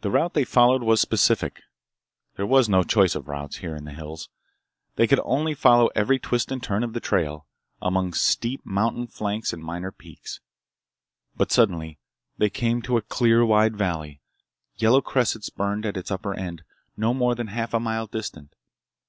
The 0.00 0.10
route 0.10 0.34
they 0.34 0.42
followed 0.42 0.82
was 0.82 1.00
specific. 1.00 1.60
There 2.34 2.48
was 2.48 2.68
no 2.68 2.82
choice 2.82 3.14
of 3.14 3.28
routes, 3.28 3.58
here 3.58 3.76
in 3.76 3.84
the 3.84 3.92
hills. 3.94 4.28
They 4.96 5.06
could 5.06 5.20
only 5.22 5.54
follow 5.54 5.86
every 5.94 6.18
twist 6.18 6.50
and 6.50 6.60
turn 6.60 6.82
of 6.82 6.94
the 6.94 6.98
trail, 6.98 7.46
among 7.80 8.14
steep 8.14 8.66
mountain 8.66 9.06
flanks 9.06 9.52
and 9.52 9.62
minor 9.62 9.92
peaks. 9.92 10.40
But 11.36 11.52
suddenly 11.52 12.00
they 12.38 12.50
came 12.50 12.82
to 12.82 12.96
a 12.96 13.02
clear 13.02 13.44
wide 13.46 13.76
valley, 13.76 14.20
yellow 14.74 15.00
cressets 15.00 15.48
burned 15.48 15.86
at 15.86 15.96
its 15.96 16.10
upper 16.10 16.34
end, 16.34 16.64
no 16.96 17.14
more 17.14 17.36
than 17.36 17.46
half 17.46 17.72
a 17.72 17.78
mile 17.78 18.08
distant. 18.08 18.56